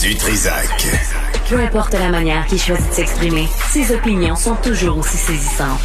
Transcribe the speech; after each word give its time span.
Du 0.00 0.14
Trisac. 0.14 0.86
Peu 1.50 1.58
importe 1.58 1.92
la 1.92 2.08
manière 2.08 2.46
qu'il 2.46 2.58
choisit 2.58 2.88
de 2.88 2.94
s'exprimer, 2.94 3.46
ses 3.70 3.94
opinions 3.94 4.36
sont 4.36 4.54
toujours 4.54 4.96
aussi 4.96 5.18
saisissantes. 5.18 5.80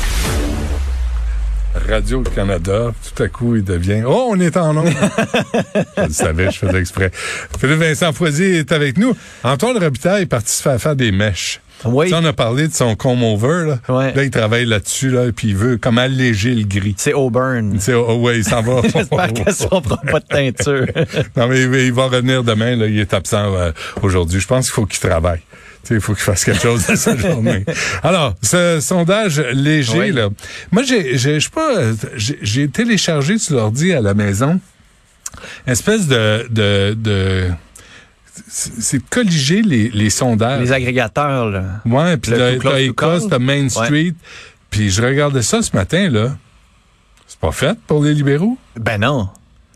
Radio-Canada, 1.90 2.94
tout 3.04 3.24
à 3.24 3.28
coup, 3.28 3.56
il 3.56 3.64
devient... 3.64 4.04
Oh, 4.08 4.30
on 4.30 4.40
est 4.40 4.56
en 4.56 4.74
nombre! 4.74 4.90
je 5.98 6.04
le 6.04 6.14
savais, 6.14 6.52
je 6.52 6.60
faisais 6.60 6.80
exprès. 6.80 7.12
Philippe 7.60 7.80
Vincent 7.80 8.14
Foisy 8.14 8.44
est 8.44 8.72
avec 8.72 8.98
nous. 8.98 9.16
Antoine 9.44 9.78
Robitaille 9.78 10.24
est 10.24 10.28
parti 10.28 10.54
se 10.54 10.62
faire 10.62 10.80
faire 10.80 10.96
des 10.96 11.12
mèches. 11.12 11.60
Oui. 11.86 12.10
Ça, 12.10 12.20
on 12.22 12.26
a 12.26 12.34
parlé 12.34 12.68
de 12.68 12.74
son 12.74 12.96
comb-over. 12.96 13.68
Là. 13.70 13.80
Ouais. 13.96 14.14
là, 14.14 14.24
il 14.24 14.32
travaille 14.32 14.66
là-dessus, 14.66 15.10
là, 15.10 15.32
puis 15.36 15.50
il 15.50 15.56
veut 15.56 15.78
comme 15.78 15.98
alléger 15.98 16.54
le 16.56 16.64
gris. 16.64 16.96
C'est 16.98 17.14
Auburn. 17.14 17.78
C'est, 17.80 17.94
oh, 17.94 18.16
ouais, 18.16 18.38
il 18.40 18.44
s'en 18.44 18.62
va. 18.62 18.82
J'espère 18.84 19.34
qu'elle 19.34 19.46
ne 19.46 19.80
prend 19.80 19.82
pas 19.82 20.20
de 20.20 20.26
teinture. 20.26 20.88
non, 21.38 21.48
mais 21.48 21.62
il, 21.62 21.74
il 21.74 21.94
va 21.94 22.06
revenir 22.06 22.44
demain. 22.44 22.76
Là, 22.76 22.88
il 22.88 23.00
est 23.00 23.14
absent 23.14 23.54
euh, 23.56 23.72
aujourd'hui. 24.02 24.40
Je 24.40 24.48
pense 24.48 24.66
qu'il 24.66 24.74
faut 24.74 24.86
qu'il 24.86 25.00
travaille. 25.00 25.42
Tu 25.84 25.90
sais, 25.90 25.94
Il 25.96 26.02
faut 26.02 26.14
qu'il 26.14 26.24
fasse 26.24 26.44
quelque 26.44 26.62
chose 26.62 26.86
de 26.88 26.96
sa 26.96 27.16
journée. 27.18 27.64
Alors, 28.04 28.34
ce 28.42 28.80
sondage 28.82 29.40
léger, 29.54 30.00
Oui. 30.00 30.12
là. 30.12 30.30
Moi, 30.72 30.84
j'ai, 30.84 31.18
j'ai, 31.18 31.40
sais 31.40 31.50
pas, 31.54 31.92
j'ai, 32.16 32.68
téléchargé 32.68 33.38
sur 33.38 33.56
l'ordi 33.56 33.94
à 33.94 34.02
la 34.02 34.14
maison 34.14 34.60
une 35.68 35.74
espèce 35.74 36.08
de, 36.08 36.48
de, 36.50 36.96
de 36.98 37.48
c'est 38.48 39.04
colliger 39.10 39.62
les, 39.62 39.90
les 39.90 40.10
sondages. 40.10 40.62
Les 40.62 40.72
agrégateurs, 40.72 41.50
là. 41.50 41.64
Ouais, 41.86 42.18
puis 42.18 42.32
t'as 42.32 42.80
Écosse, 42.80 43.28
t'as 43.30 43.40
Main 43.40 43.70
Street. 43.70 44.14
Puis 44.70 44.90
je 44.90 45.02
regardais 45.02 45.42
ça 45.42 45.62
ce 45.62 45.76
matin, 45.76 46.10
là. 46.10 46.36
C'est 47.28 47.40
pas 47.40 47.52
fait 47.52 47.78
pour 47.88 48.04
les 48.04 48.14
libéraux? 48.14 48.58
Ben 48.80 49.00
non. 49.00 49.30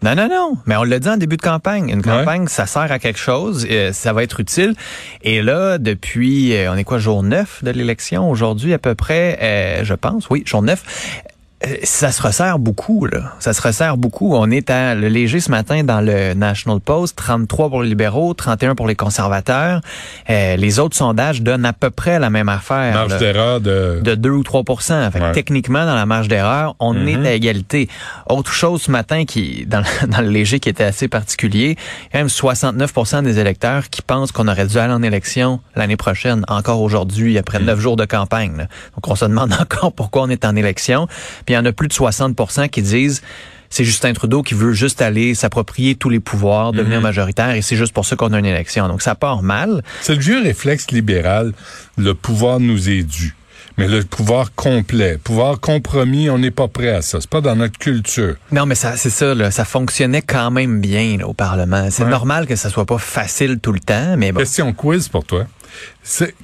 Non, 0.03 0.15
non, 0.15 0.27
non. 0.29 0.57
Mais 0.65 0.75
on 0.77 0.83
l'a 0.83 0.97
dit 0.97 1.09
en 1.09 1.17
début 1.17 1.37
de 1.37 1.43
campagne. 1.43 1.89
Une 1.89 2.01
campagne, 2.01 2.47
ça 2.47 2.65
sert 2.65 2.91
à 2.91 2.97
quelque 2.97 3.19
chose, 3.19 3.67
euh, 3.69 3.93
ça 3.93 4.13
va 4.13 4.23
être 4.23 4.39
utile. 4.39 4.73
Et 5.21 5.43
là, 5.43 5.77
depuis, 5.77 6.55
euh, 6.55 6.71
on 6.71 6.75
est 6.75 6.83
quoi, 6.83 6.97
jour 6.97 7.21
9 7.21 7.63
de 7.63 7.69
l'élection 7.69 8.27
aujourd'hui 8.27 8.73
à 8.73 8.79
peu 8.79 8.95
près, 8.95 9.37
euh, 9.41 9.83
je 9.83 9.93
pense, 9.93 10.27
oui, 10.31 10.41
jour 10.45 10.63
9. 10.63 11.21
Euh, 11.65 11.75
Ça 11.83 12.11
se 12.11 12.21
resserre 12.21 12.59
beaucoup, 12.59 13.05
là. 13.05 13.33
Ça 13.39 13.53
se 13.53 13.61
resserre 13.61 13.97
beaucoup. 13.97 14.35
On 14.35 14.49
est 14.51 14.69
à 14.69 14.95
le 14.95 15.07
léger 15.07 15.39
ce 15.39 15.51
matin 15.51 15.83
dans 15.83 16.01
le 16.01 16.33
National 16.33 16.79
Post, 16.79 17.15
33 17.17 17.69
pour 17.69 17.83
les 17.83 17.89
libéraux, 17.89 18.33
31 18.33 18.75
pour 18.75 18.87
les 18.87 18.95
conservateurs. 18.95 19.81
Euh, 20.29 20.55
les 20.55 20.79
autres 20.79 20.95
sondages 20.97 21.41
donnent 21.41 21.65
à 21.65 21.73
peu 21.73 21.89
près 21.89 22.19
la 22.19 22.29
même 22.29 22.49
affaire. 22.49 22.93
Marge 22.93 23.17
d'erreur 23.17 23.61
de... 23.61 23.99
de 24.03 24.15
2 24.15 24.29
ou 24.29 24.43
3 24.43 24.63
Fait 25.11 25.19
que. 25.19 25.33
Techniquement, 25.33 25.85
dans 25.85 25.95
la 25.95 26.05
marge 26.05 26.27
d'erreur, 26.27 26.75
on 26.79 26.93
Mhm. 26.93 27.07
est 27.25 27.27
à 27.29 27.33
égalité. 27.33 27.87
Autre 28.29 28.51
chose 28.51 28.83
ce 28.83 28.91
matin 28.91 29.25
qui, 29.25 29.65
dans, 29.65 29.79
le- 29.79 30.07
dans 30.07 30.21
le 30.21 30.29
léger 30.29 30.59
qui 30.59 30.69
était 30.69 30.83
assez 30.83 31.07
particulier, 31.07 31.77
quand 32.11 32.19
même 32.19 32.27
69% 32.27 33.23
des 33.23 33.39
électeurs 33.39 33.89
qui 33.89 34.01
pensent 34.01 34.31
qu'on 34.31 34.47
aurait 34.47 34.67
dû 34.67 34.77
aller 34.77 34.93
en 34.93 35.03
élection 35.03 35.59
l'année 35.75 35.97
prochaine, 35.97 36.43
encore 36.47 36.81
aujourd'hui, 36.81 37.37
après 37.37 37.59
Mhm. 37.59 37.65
neuf 37.65 37.79
jours 37.79 37.95
de 37.95 38.05
campagne. 38.05 38.57
là. 38.57 38.63
Donc 38.95 39.07
on 39.07 39.15
se 39.15 39.25
demande 39.25 39.53
encore 39.59 39.93
pourquoi 39.93 40.23
on 40.23 40.29
est 40.29 40.45
en 40.45 40.55
élection. 40.55 41.07
Puis 41.45 41.50
il 41.51 41.55
y 41.55 41.57
en 41.57 41.65
a 41.65 41.71
plus 41.71 41.87
de 41.87 41.93
60% 41.93 42.69
qui 42.69 42.81
disent 42.81 43.21
c'est 43.69 43.85
Justin 43.85 44.11
Trudeau 44.13 44.43
qui 44.43 44.53
veut 44.53 44.73
juste 44.73 45.01
aller 45.01 45.33
s'approprier 45.33 45.95
tous 45.95 46.09
les 46.09 46.19
pouvoirs, 46.19 46.73
devenir 46.73 46.97
Mhm. 46.97 47.03
majoritaire, 47.03 47.51
et 47.51 47.61
c'est 47.61 47.77
juste 47.77 47.93
pour 47.93 48.05
ça 48.05 48.15
qu'on 48.17 48.33
a 48.33 48.39
une 48.39 48.45
élection. 48.45 48.87
Donc 48.89 49.01
ça 49.01 49.15
part 49.15 49.43
mal. 49.43 49.81
C'est 50.01 50.15
le 50.15 50.21
vieux 50.21 50.41
réflexe 50.41 50.91
libéral. 50.91 51.53
Le 51.97 52.13
pouvoir 52.13 52.59
nous 52.59 52.89
est 52.89 53.03
dû. 53.03 53.33
Mais 53.77 53.87
le 53.87 54.03
pouvoir 54.03 54.53
complet, 54.53 55.17
pouvoir 55.23 55.61
compromis, 55.61 56.29
on 56.29 56.37
n'est 56.37 56.51
pas 56.51 56.67
prêt 56.67 56.89
à 56.89 57.01
ça. 57.01 57.19
C'est 57.21 57.29
pas 57.29 57.39
dans 57.39 57.55
notre 57.55 57.77
culture. 57.79 58.35
Non, 58.51 58.65
mais 58.65 58.75
ça, 58.75 58.97
c'est 58.97 59.09
ça, 59.09 59.33
là, 59.33 59.49
ça 59.49 59.63
fonctionnait 59.63 60.21
quand 60.21 60.51
même 60.51 60.81
bien 60.81 61.15
là, 61.19 61.27
au 61.27 61.33
Parlement. 61.33 61.87
C'est 61.89 62.03
Ouais. 62.03 62.09
normal 62.09 62.47
que 62.47 62.57
ça 62.57 62.69
soit 62.69 62.85
pas 62.85 62.97
facile 62.97 63.59
tout 63.61 63.71
le 63.71 63.79
temps, 63.79 64.15
mais 64.17 64.33
bon. 64.33 64.39
Question 64.41 64.73
quiz 64.73 65.07
pour 65.07 65.23
toi. 65.23 65.47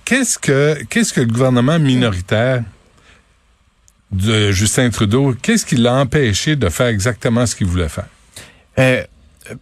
Que 0.06 0.82
qu'est-ce 0.86 1.14
que 1.14 1.20
le 1.20 1.28
gouvernement 1.28 1.78
minoritaire 1.80 2.64
de 4.12 4.52
Justin 4.52 4.90
Trudeau, 4.90 5.36
qu'est-ce 5.42 5.66
qui 5.66 5.76
l'a 5.76 5.96
empêché 5.96 6.56
de 6.56 6.70
faire 6.70 6.88
exactement 6.88 7.46
ce 7.46 7.56
qu'il 7.56 7.68
voulait 7.68 7.90
faire? 7.90 8.08
Euh, 8.80 9.04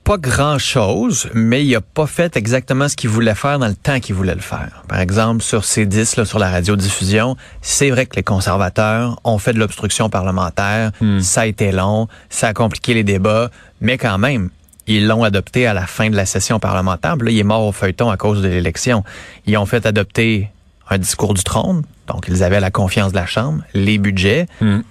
pas 0.03 0.17
grand 0.17 0.57
chose, 0.57 1.29
mais 1.33 1.65
il 1.65 1.75
a 1.75 1.81
pas 1.81 2.07
fait 2.07 2.35
exactement 2.37 2.87
ce 2.87 2.95
qu'il 2.95 3.09
voulait 3.09 3.35
faire 3.35 3.59
dans 3.59 3.67
le 3.67 3.75
temps 3.75 3.99
qu'il 3.99 4.15
voulait 4.15 4.35
le 4.35 4.41
faire. 4.41 4.83
Par 4.87 4.99
exemple, 4.99 5.41
sur 5.41 5.61
C10, 5.61 6.17
là, 6.17 6.25
sur 6.25 6.39
la 6.39 6.49
radiodiffusion, 6.49 7.35
c'est 7.61 7.89
vrai 7.89 8.05
que 8.05 8.15
les 8.15 8.23
conservateurs 8.23 9.19
ont 9.23 9.37
fait 9.37 9.53
de 9.53 9.59
l'obstruction 9.59 10.09
parlementaire. 10.09 10.91
Ça 11.19 11.41
a 11.41 11.45
été 11.45 11.71
long, 11.71 12.07
ça 12.29 12.49
a 12.49 12.53
compliqué 12.53 12.93
les 12.93 13.03
débats, 13.03 13.49
mais 13.81 13.97
quand 13.97 14.17
même, 14.17 14.49
ils 14.87 15.07
l'ont 15.07 15.23
adopté 15.23 15.65
à 15.67 15.73
la 15.73 15.87
fin 15.87 16.09
de 16.09 16.15
la 16.15 16.25
session 16.25 16.59
parlementaire. 16.59 17.15
Là, 17.15 17.31
il 17.31 17.37
est 17.37 17.43
mort 17.43 17.65
au 17.65 17.71
feuilleton 17.71 18.09
à 18.09 18.17
cause 18.17 18.41
de 18.41 18.47
l'élection. 18.47 19.03
Ils 19.45 19.57
ont 19.57 19.65
fait 19.65 19.85
adopter 19.85 20.49
un 20.89 20.97
discours 20.97 21.33
du 21.33 21.43
trône. 21.43 21.83
Donc, 22.07 22.25
ils 22.27 22.43
avaient 22.43 22.59
la 22.59 22.71
confiance 22.71 23.11
de 23.11 23.17
la 23.17 23.25
Chambre, 23.25 23.63
les 23.73 23.97
budgets. 23.97 24.45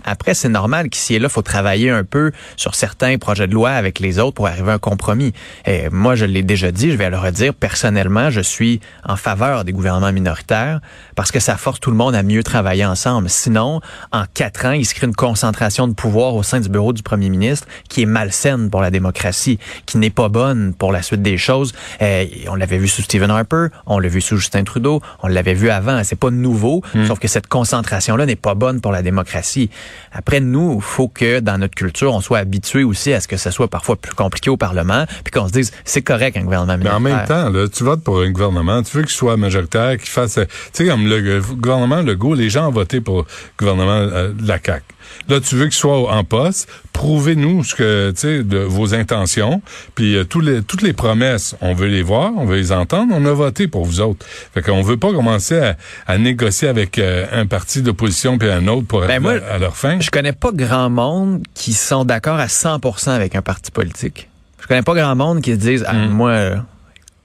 Après, 0.05 0.35
c'est 0.35 0.49
normal 0.49 0.89
qu'ici 0.89 1.15
et 1.15 1.19
là, 1.19 1.29
il 1.29 1.33
faut 1.33 1.43
travailler 1.43 1.91
un 1.91 2.05
peu 2.05 2.33
sur 2.57 2.75
certains 2.75 3.19
projets 3.19 3.47
de 3.47 3.55
loi 3.55 3.71
avec 3.71 4.01
les 4.01 4.19
autres 4.19 4.35
pour 4.35 4.49
arriver 4.49 4.73
à 4.73 4.75
un 4.75 4.79
compromis. 4.79 5.33
Et 5.67 5.89
moi, 5.91 6.15
je 6.15 6.25
l'ai 6.25 6.43
déjà 6.43 6.73
dit, 6.73 6.91
je 6.91 6.97
vais 6.97 7.11
le 7.11 7.19
redire. 7.19 7.55
Personnellement, 7.55 8.31
je 8.31 8.41
suis 8.41 8.81
en 9.05 9.17
faveur 9.17 9.65
des 9.65 9.73
gouvernements 9.73 10.13
minoritaires 10.13 10.81
parce 11.15 11.31
que 11.31 11.41
ça 11.41 11.57
force 11.57 11.81
tout 11.81 11.91
le 11.91 11.97
monde 11.97 12.15
à 12.15 12.23
mieux 12.23 12.43
travailler 12.43 12.85
ensemble. 12.85 13.29
Sinon, 13.29 13.81
en 14.13 14.25
quatre 14.33 14.67
ans, 14.67 14.73
il 14.73 14.85
se 14.85 14.95
crée 14.95 15.07
une 15.07 15.15
concentration 15.15 15.87
de 15.87 15.95
pouvoir 15.95 16.35
au 16.35 16.43
sein 16.43 16.61
du 16.61 16.69
bureau 16.69 16.93
du 16.93 17.03
premier 17.03 17.29
ministre 17.29 17.69
qui 17.89 18.03
est 18.03 18.07
malsaine 18.07 18.71
pour 18.71 18.81
la 18.81 18.91
démocratie, 18.91 19.59
qui 19.87 19.99
n'est 19.99 20.11
pas 20.11 20.29
bonne 20.29 20.75
pour 20.75 20.91
la 20.91 21.03
suite 21.03 21.23
des 21.23 21.39
choses. 21.39 21.73
On 22.01 22.55
l'avait 22.57 22.79
vu 22.79 22.89
sous 22.89 23.03
Stephen 23.03 23.31
Harper, 23.31 23.67
on 23.87 23.99
l'a 23.99 24.09
vu 24.09 24.21
sous 24.21 24.37
Justin 24.37 24.65
Trudeau, 24.65 25.01
on 25.23 25.29
l'avait 25.29 25.55
vu 25.55 25.71
avant. 25.71 26.03
C'est 26.03 26.19
pas 26.19 26.31
nouveau, 26.31 26.83
sauf 27.07 27.19
que 27.19 27.29
cette 27.29 27.47
concentration-là 27.47 28.27
n'est 28.27 28.37
pas 28.37 28.55
bonne 28.55 28.81
pour 28.81 28.93
la 28.93 29.03
démocratie. 29.03 29.71
Après, 30.13 30.41
nous, 30.41 30.77
il 30.77 30.83
faut 30.83 31.09
que 31.09 31.41
dans 31.41 31.59
notre 31.59 31.75
culture, 31.75 32.15
on 32.15 32.21
soit 32.21 32.39
habitué 32.39 32.85
aussi 32.85 33.13
à 33.13 33.21
ce 33.21 33.29
que 33.29 33.37
ça 33.37 33.51
soit 33.51 33.69
parfois 33.69 33.97
plus 33.97 34.15
compliqué 34.15 34.51
au 34.51 34.57
Parlement, 34.57 35.07
puis 35.25 35.33
qu'on 35.33 35.49
se 35.49 35.53
dise 35.53 35.73
c'est 35.85 36.03
correct 36.03 36.37
un 36.37 36.43
gouvernement 36.45 36.83
Mais 36.83 36.91
en 36.91 37.01
même 37.01 37.25
temps, 37.27 37.51
là, 37.51 37.69
tu 37.69 37.85
votes 37.85 38.03
pour 38.03 38.21
un 38.21 38.31
gouvernement, 38.31 38.83
tu 38.83 38.97
veux 38.97 39.03
qu'il 39.03 39.13
soit 39.13 39.37
majoritaire, 39.37 39.97
qu'il 39.99 40.09
fasse... 40.09 40.39
euh, 40.39 40.45
Tu 40.73 40.85
sais, 40.85 40.87
comme 40.87 41.07
le 41.07 41.17
euh, 41.17 41.41
gouvernement 41.57 42.03
Legault, 42.03 42.35
les 42.35 42.51
gens 42.51 42.69
ont 42.69 42.73
voté 42.73 43.01
pour 43.01 43.19
le 43.19 43.25
gouvernement 43.59 43.93
euh, 43.93 44.33
de 44.33 44.47
la 44.49 44.59
CAQ. 44.65 44.85
Là, 45.29 45.39
tu 45.41 45.55
veux 45.57 45.65
qu'il 45.67 45.75
soit 45.75 46.13
en 46.13 46.25
poste. 46.25 46.69
Prouvez-nous 46.93 47.63
ce 47.65 47.75
que, 47.75 48.11
tu 48.13 48.21
sais, 48.21 48.43
de 48.43 48.59
vos 48.59 48.95
intentions. 48.95 49.61
Puis 49.95 50.17
euh, 50.17 50.25
tous 50.25 50.41
les, 50.41 50.63
toutes 50.63 50.83
les 50.83 50.93
promesses, 50.93 51.55
on 51.61 51.75
veut 51.75 51.89
les 51.89 52.03
voir, 52.03 52.33
on 52.37 52.47
veut 52.47 52.57
les 52.57 52.73
entendre. 52.73 53.13
On 53.15 53.25
a 53.27 53.33
voté 53.33 53.69
pour 53.69 53.85
vous 53.85 54.01
autres. 54.01 54.25
Fait 54.55 54.63
qu'on 54.63 54.83
veut 54.83 54.97
pas 54.97 55.13
commencer 55.13 55.59
à, 55.59 55.77
à 56.07 56.19
négocier 56.19 56.69
avec 56.69 56.94
euh, 56.99 57.27
un 57.33 57.47
parti 57.47 57.83
d'opposition 57.83 58.39
puis 58.39 58.51
un 58.51 58.67
autre 58.69 58.87
pour 58.87 59.01
Ben, 59.01 59.21
moi, 59.21 59.35
à, 59.51 59.59
leur 59.59 59.77
fin? 59.77 60.01
Je 60.01 60.11
connais 60.11 60.33
pas 60.33 60.51
grand 60.53 60.91
monde 60.91 61.43
qui 61.55 61.73
sont 61.73 62.05
d'accord 62.05 62.39
à 62.39 62.47
100% 62.47 63.11
avec 63.11 63.35
un 63.35 63.43
parti 63.43 63.71
politique. 63.71 64.29
Je 64.61 64.67
connais 64.67 64.83
pas 64.83 64.95
grand 64.95 65.15
monde 65.15 65.43
qui 65.43 65.53
se 65.53 65.57
disent, 65.57 65.85
ah, 65.87 65.93
moi, 65.93 66.31
euh, 66.31 66.57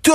tout 0.04 0.12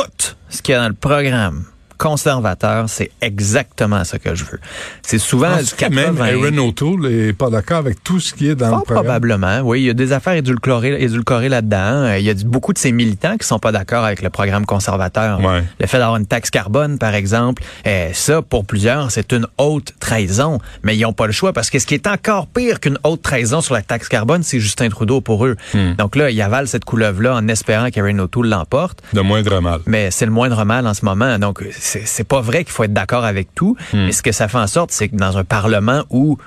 ce 0.48 0.62
qu'il 0.62 0.72
y 0.72 0.76
a 0.76 0.80
dans 0.80 0.88
le 0.88 0.94
programme 0.94 1.64
conservateur, 1.98 2.88
c'est 2.88 3.10
exactement 3.20 4.04
ce 4.04 4.16
que 4.16 4.34
je 4.34 4.44
veux. 4.44 4.60
C'est 5.02 5.18
souvent 5.18 5.50
du 5.56 5.62
pense 5.62 5.74
que 5.74 5.84
même 5.86 6.16
80. 6.16 6.24
Aaron 6.26 6.68
O'Toole 6.68 7.06
est 7.06 7.32
pas 7.32 7.50
d'accord 7.50 7.78
avec 7.78 8.02
tout 8.02 8.20
ce 8.20 8.34
qui 8.34 8.48
est 8.48 8.54
dans 8.54 8.68
Fort 8.68 8.78
le 8.78 8.84
programme. 8.84 9.04
probablement, 9.04 9.60
oui. 9.60 9.82
Il 9.82 9.86
y 9.86 9.90
a 9.90 9.94
des 9.94 10.12
affaires 10.12 10.34
édulcorées, 10.34 11.02
édulcorées 11.02 11.48
là-dedans. 11.48 12.04
Euh, 12.04 12.18
Il 12.18 12.24
y 12.24 12.30
a 12.30 12.34
beaucoup 12.44 12.72
de 12.72 12.78
ces 12.78 12.92
militants 12.92 13.36
qui 13.36 13.46
sont 13.46 13.58
pas 13.58 13.72
d'accord 13.72 14.04
avec 14.04 14.22
le 14.22 14.30
programme 14.30 14.66
conservateur. 14.66 15.40
Ouais. 15.40 15.62
Le 15.80 15.86
fait 15.86 15.98
d'avoir 15.98 16.16
une 16.16 16.26
taxe 16.26 16.50
carbone, 16.50 16.98
par 16.98 17.14
exemple, 17.14 17.62
euh, 17.86 18.10
ça, 18.12 18.42
pour 18.42 18.64
plusieurs, 18.64 19.10
c'est 19.10 19.32
une 19.32 19.46
haute 19.58 19.92
trahison. 20.00 20.58
Mais 20.82 20.96
ils 20.96 21.02
n'ont 21.02 21.12
pas 21.12 21.26
le 21.26 21.32
choix 21.32 21.52
parce 21.52 21.70
que 21.70 21.78
ce 21.78 21.86
qui 21.86 21.94
est 21.94 22.06
encore 22.06 22.46
pire 22.46 22.80
qu'une 22.80 22.98
haute 23.04 23.22
trahison 23.22 23.60
sur 23.60 23.74
la 23.74 23.82
taxe 23.82 24.08
carbone, 24.08 24.42
c'est 24.42 24.60
Justin 24.60 24.88
Trudeau 24.88 25.20
pour 25.20 25.46
eux. 25.46 25.56
Hmm. 25.74 25.94
Donc 25.98 26.16
là, 26.16 26.30
ils 26.30 26.42
avalent 26.42 26.66
cette 26.66 26.84
couleuvre-là 26.84 27.34
en 27.34 27.48
espérant 27.48 27.90
qu'Aaron 27.90 28.18
O'Toole 28.18 28.48
l'emporte. 28.48 29.02
De 29.12 29.20
moindre 29.20 29.60
mal. 29.60 29.80
Mais 29.86 30.10
c'est 30.10 30.26
le 30.26 30.32
moindre 30.32 30.64
mal 30.64 30.86
en 30.86 30.94
ce 30.94 31.04
moment. 31.04 31.38
Donc, 31.38 31.62
c'est 32.04 32.24
pas 32.24 32.40
vrai 32.40 32.64
qu'il 32.64 32.72
faut 32.72 32.84
être 32.84 32.92
d'accord 32.92 33.24
avec 33.24 33.54
tout. 33.54 33.76
Hmm. 33.92 34.06
Mais 34.06 34.12
ce 34.12 34.22
que 34.22 34.32
ça 34.32 34.48
fait 34.48 34.58
en 34.58 34.66
sorte, 34.66 34.90
c'est 34.90 35.08
que 35.08 35.16
dans 35.16 35.36
un 35.38 35.44
parlement 35.44 36.04
où 36.10 36.38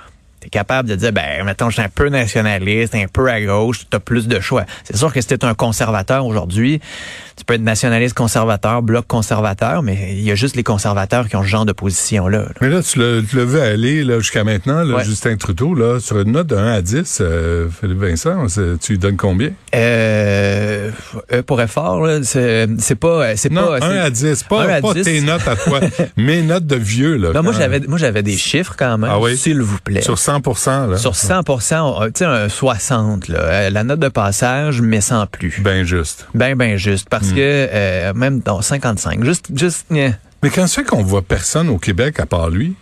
tu 0.41 0.47
es 0.47 0.49
capable 0.49 0.89
de 0.89 0.95
dire, 0.95 1.11
ben, 1.11 1.43
mettons, 1.43 1.69
je 1.69 1.75
suis 1.75 1.83
un 1.83 1.89
peu 1.89 2.09
nationaliste, 2.09 2.95
un 2.95 3.07
peu 3.11 3.29
à 3.29 3.41
gauche, 3.41 3.87
tu 3.89 3.95
as 3.95 3.99
plus 3.99 4.27
de 4.27 4.39
choix. 4.39 4.65
C'est 4.83 4.95
sûr 4.95 5.11
que 5.11 5.21
si 5.21 5.27
tu 5.27 5.45
un 5.45 5.53
conservateur 5.53 6.25
aujourd'hui, 6.25 6.79
tu 7.37 7.45
peux 7.45 7.53
être 7.53 7.61
nationaliste 7.61 8.15
conservateur, 8.15 8.81
bloc 8.81 9.05
conservateur, 9.07 9.83
mais 9.83 10.09
il 10.13 10.21
y 10.23 10.31
a 10.31 10.35
juste 10.35 10.55
les 10.55 10.63
conservateurs 10.63 11.27
qui 11.29 11.35
ont 11.35 11.43
ce 11.43 11.47
genre 11.47 11.65
de 11.65 11.71
position-là. 11.71 12.39
là. 12.39 12.47
Mais 12.61 12.69
là, 12.69 12.81
tu 12.81 12.99
l'as 12.99 13.21
tu 13.21 13.39
vu 13.45 13.59
aller 13.59 14.03
là, 14.03 14.19
jusqu'à 14.19 14.43
maintenant, 14.43 14.83
là, 14.83 14.97
Ouais. 14.97 15.03
Justin 15.05 15.35
Trudeau, 15.37 15.73
là, 15.75 15.99
sur 15.99 16.19
une 16.19 16.31
note 16.31 16.47
de 16.47 16.55
1 16.55 16.73
à 16.73 16.81
10, 16.81 17.19
euh, 17.21 17.67
Philippe 17.69 17.99
Vincent, 17.99 18.45
tu 18.81 18.93
lui 18.93 18.97
donnes 18.99 19.17
combien? 19.17 19.51
Euh, 19.75 20.91
euh, 21.31 21.43
pour 21.43 21.61
effort, 21.61 22.07
c'est 22.23 22.95
pas, 22.99 23.35
c'est 23.35 23.49
pas. 23.53 23.75
1 23.77 23.79
c'est- 23.79 23.97
à 23.99 24.09
10, 24.09 24.43
pas, 24.43 24.63
un 24.65 24.69
à 24.69 24.81
pas 24.81 24.93
10. 24.93 25.03
tes 25.03 25.21
notes 25.21 25.47
à 25.47 25.55
toi, 25.55 25.79
mes 26.17 26.41
notes 26.41 26.65
de 26.65 26.75
vieux. 26.75 27.15
Là, 27.17 27.31
Non, 27.33 27.43
moi 27.43 27.53
j'avais, 27.53 27.79
moi 27.81 27.97
j'avais 27.97 28.23
des 28.23 28.35
chiffres 28.37 28.75
quand 28.77 28.97
même, 28.97 29.09
Ah 29.13 29.19
oui? 29.19 29.37
s'il 29.37 29.61
vous 29.61 29.77
plaît. 29.79 30.01
Sur 30.01 30.17
100 30.17 30.41
100 30.55 30.87
là. 30.87 30.97
Sur 30.97 31.13
100% 31.15 32.05
tu 32.07 32.11
sais, 32.19 32.25
un 32.25 32.49
60, 32.49 33.27
là, 33.27 33.69
la 33.69 33.83
note 33.83 33.99
de 33.99 34.07
passage, 34.09 34.81
mais 34.81 35.01
sans 35.01 35.25
plus. 35.27 35.59
Ben 35.61 35.83
juste. 35.85 36.27
Ben, 36.33 36.55
ben 36.55 36.77
juste. 36.77 37.07
Parce 37.09 37.26
que, 37.31 37.39
euh, 37.71 38.13
même 38.13 38.39
dans 38.39 38.61
55, 38.61 39.23
juste, 39.23 39.47
juste. 39.55 39.87
Mais 39.89 40.13
quand 40.53 40.67
c'est 40.67 40.83
qu'on 40.83 41.03
voit 41.03 41.21
personne 41.21 41.69
au 41.69 41.77
Québec 41.77 42.19
à 42.19 42.25
part 42.25 42.49
lui? 42.49 42.75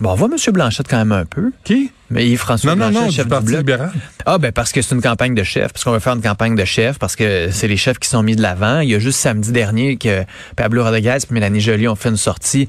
Bon, 0.00 0.12
on 0.12 0.14
voit 0.14 0.28
M. 0.28 0.52
Blanchette 0.52 0.86
quand 0.88 0.98
même 0.98 1.10
un 1.10 1.24
peu. 1.24 1.50
Qui? 1.64 1.90
Mais 2.10 2.28
Yves-François 2.28 2.76
Non, 2.76 2.90
non, 2.90 3.00
non, 3.02 3.10
chef 3.10 3.24
du 3.26 3.30
Parti 3.30 3.46
Bloc. 3.46 3.58
libéral. 3.58 3.92
Ah, 4.26 4.38
ben 4.38 4.52
parce 4.52 4.70
que 4.70 4.80
c'est 4.80 4.94
une 4.94 5.02
campagne 5.02 5.34
de 5.34 5.42
chef, 5.42 5.72
parce 5.72 5.82
qu'on 5.82 5.90
veut 5.90 5.98
faire 5.98 6.12
une 6.12 6.22
campagne 6.22 6.54
de 6.54 6.64
chef, 6.64 7.00
parce 7.00 7.16
que 7.16 7.48
c'est 7.50 7.66
les 7.66 7.76
chefs 7.76 7.98
qui 7.98 8.08
sont 8.08 8.22
mis 8.22 8.36
de 8.36 8.42
l'avant. 8.42 8.78
Il 8.78 8.90
y 8.90 8.94
a 8.94 9.00
juste 9.00 9.18
samedi 9.18 9.50
dernier 9.50 9.96
que 9.96 10.22
Pablo 10.54 10.84
Rodriguez 10.84 11.16
et 11.28 11.34
Mélanie 11.34 11.60
Joly 11.60 11.88
ont 11.88 11.96
fait 11.96 12.10
une 12.10 12.16
sortie 12.16 12.68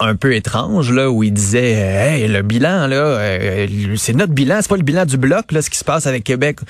un 0.00 0.14
peu 0.14 0.34
étrange 0.34 0.92
là 0.92 1.10
où 1.10 1.22
il 1.22 1.32
disait 1.32 1.74
euh, 1.76 2.14
hey 2.14 2.28
le 2.28 2.42
bilan 2.42 2.86
là 2.86 2.96
euh, 2.96 3.66
c'est 3.96 4.14
notre 4.14 4.32
bilan 4.32 4.58
c'est 4.60 4.68
pas 4.68 4.76
le 4.76 4.82
bilan 4.82 5.04
du 5.04 5.16
bloc 5.16 5.50
là 5.50 5.60
ce 5.60 5.70
qui 5.70 5.78
se 5.78 5.84
passe 5.84 6.06
avec 6.06 6.22
Québec 6.22 6.60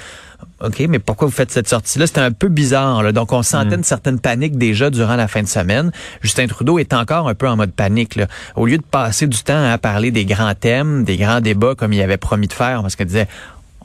OK 0.65 0.81
mais 0.89 0.99
pourquoi 0.99 1.27
vous 1.29 1.35
faites 1.35 1.51
cette 1.51 1.69
sortie 1.69 1.99
là 1.99 2.07
c'était 2.07 2.21
un 2.21 2.33
peu 2.33 2.49
bizarre 2.49 3.03
là. 3.03 3.13
donc 3.13 3.33
on 3.33 3.43
sentait 3.43 3.77
une 3.77 3.85
certaine 3.85 4.19
panique 4.19 4.57
déjà 4.57 4.89
durant 4.89 5.17
la 5.17 5.29
fin 5.29 5.43
de 5.43 5.49
semaine 5.49 5.93
Justin 6.23 6.47
Trudeau 6.47 6.79
est 6.79 6.95
encore 6.95 7.29
un 7.29 7.35
peu 7.35 7.49
en 7.49 7.57
mode 7.57 7.73
panique 7.73 8.17
là. 8.17 8.27
au 8.57 8.67
lieu 8.67 8.79
de 8.79 8.83
passer 8.83 9.27
du 9.27 9.43
temps 9.43 9.71
à 9.71 9.77
parler 9.77 10.11
des 10.11 10.25
grands 10.25 10.55
thèmes 10.55 11.05
des 11.05 11.19
grands 11.19 11.41
débats 11.41 11.75
comme 11.75 11.93
il 11.93 12.01
avait 12.01 12.17
promis 12.17 12.47
de 12.47 12.55
faire 12.55 12.81
parce 12.81 12.97
qu'il 12.97 13.07
disait 13.07 13.29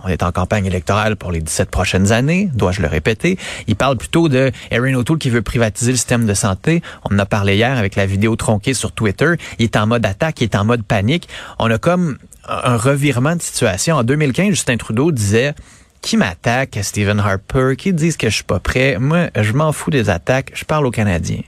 on 0.04 0.10
est 0.10 0.24
en 0.24 0.32
campagne 0.32 0.66
électorale 0.66 1.16
pour 1.16 1.32
les 1.32 1.42
17 1.42 1.70
prochaines 1.70 2.12
années, 2.12 2.50
dois-je 2.54 2.82
le 2.82 2.88
répéter. 2.88 3.38
Il 3.68 3.76
parle 3.76 3.98
plutôt 3.98 4.30
de 4.30 4.52
Erin 4.72 4.94
O'Toole 4.96 5.18
qui 5.18 5.30
veut 5.30 5.42
privatiser 5.42 5.92
le 5.92 5.98
système 5.98 6.26
de 6.26 6.34
santé. 6.34 6.82
On 7.10 7.16
en 7.16 7.20
a 7.20 7.26
parlé 7.26 7.56
hier 7.56 7.78
avec 7.78 7.96
la 7.96 8.06
vidéo 8.06 8.36
tronquée 8.36 8.74
sur 8.74 8.92
Twitter. 8.92 9.34
Il 9.60 9.66
est 9.66 9.78
en 9.78 9.88
mode 9.88 10.06
attaque, 10.06 10.42
il 10.42 10.46
est 10.46 10.56
en 10.56 10.66
mode 10.66 10.84
panique. 10.84 11.30
On 11.60 11.70
a 11.72 11.78
comme 11.78 12.18
un 12.48 12.78
revirement 12.78 13.36
de 13.36 13.42
situation. 13.42 13.96
En 13.96 14.04
2015, 14.04 14.50
Justin 14.50 14.78
Trudeau 14.78 15.12
disait 15.12 15.54
qui 16.02 16.18
m'attaque, 16.18 16.78
Stephen 16.82 17.20
Harper, 17.20 17.76
qui 17.78 17.94
disent 17.94 18.18
que 18.18 18.30
je 18.30 18.36
suis 18.36 18.44
pas 18.44 18.60
prêt. 18.60 18.98
Moi, 19.00 19.30
je 19.36 19.54
m'en 19.54 19.72
fous 19.72 19.90
des 19.90 20.10
attaques, 20.10 20.52
je 20.54 20.66
parle 20.66 20.86
aux 20.86 20.92
Canadiens. 20.92 21.42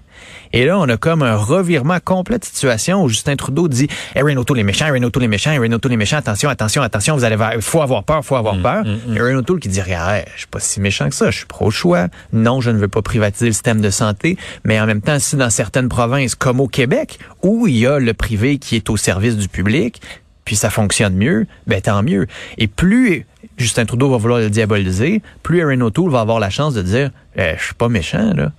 Et 0.56 0.63
là, 0.63 0.80
on 0.80 0.88
a 0.88 0.96
comme 0.96 1.22
un 1.22 1.36
revirement 1.36 1.98
complet 2.02 2.40
de 2.40 2.46
situation 2.46 3.04
où 3.04 3.10
Justin 3.10 3.36
Trudeau 3.36 3.68
dit 3.68 3.90
Erin 4.16 4.38
O'Toole 4.38 4.60
est 4.60 4.63
méchant, 4.63 4.88
Erin 4.88 5.04
O'Toole 5.04 5.25
est 5.25 5.28
méchant, 5.28 5.52
Erin 5.52 5.69
O'Toole 5.74 5.92
est 5.92 5.98
méchant, 5.98 6.16
attention, 6.16 6.50
attention, 6.50 6.81
attention, 6.81 7.18
vous 7.18 7.25
allez 7.25 7.36
faut 7.60 7.81
avoir 7.81 8.06
peur, 8.06 8.24
faut 8.24 8.38
avoir 8.38 8.57
peur. 8.62 8.86
Erin 9.13 9.36
O'Toole 9.36 9.60
qui 9.60 9.68
dit 9.68 9.81
Arrête, 9.81 10.30
je 10.34 10.40
suis 10.40 10.48
pas 10.48 10.62
si 10.62 10.80
méchant 10.80 11.10
que 11.10 11.16
ça, 11.16 11.30
je 11.30 11.40
suis 11.40 11.46
pro-choix. 11.46 12.07
Non, 12.31 12.62
je 12.62 12.72
ne 12.72 12.78
veux 12.78 12.88
pas 12.88 13.02
privatiser 13.02 13.48
le 13.48 13.52
système 13.52 13.81
de 13.81 13.90
santé, 13.90 14.38
mais 14.63 14.80
en 14.80 14.86
même 14.86 15.02
temps, 15.02 15.19
si 15.19 15.36
dans 15.36 15.50
certaines 15.50 15.90
provinces 15.90 16.36
comme 16.36 16.62
au 16.62 16.69
Québec, 16.69 17.19
où 17.44 17.68
il 17.68 17.75
y 17.75 17.86
a 17.86 18.00
le 18.00 18.13
privé 18.13 18.58
qui 18.58 18.78
est 18.78 18.90
au 18.90 18.96
service 18.96 19.36
du 19.36 19.50
public, 19.50 20.01
puis 20.46 20.56
ça 20.56 20.69
fonctionne 20.69 21.16
mieux, 21.16 21.48
ben 21.68 21.81
tant 21.81 22.01
mieux. 22.01 22.28
Et 22.58 22.68
plus 22.68 23.25
Justin 23.58 23.86
Trudeau 23.86 24.10
va 24.10 24.18
vouloir 24.18 24.40
le 24.40 24.50
diaboliser, 24.50 25.22
plus 25.44 25.60
Erin 25.60 25.81
O'Toole 25.81 26.12
va 26.12 26.22
avoir 26.22 26.40
la 26.40 26.50
chance 26.50 26.74
de 26.74 26.81
dire 26.81 27.10
eh, 27.36 27.56
je 27.58 27.63
suis 27.66 27.74
pas 27.74 27.90
méchant 27.90 28.31
là. 28.34 28.54